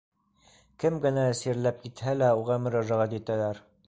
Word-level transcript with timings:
Кем 0.83 0.95
генә 1.03 1.25
сирләп 1.41 1.79
китһә 1.83 2.15
лә, 2.23 2.31
уға 2.45 2.57
мөрәжәғәт 2.65 3.15
итәләр. 3.19 3.61